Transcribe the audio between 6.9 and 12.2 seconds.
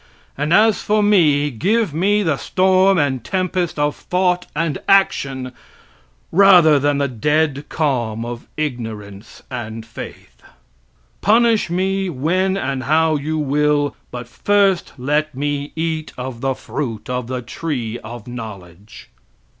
the dead calm of ignorance and faith. Punish me